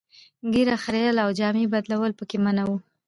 [0.53, 2.77] ږیره خرییل او جامې بدلول پکې منع وو.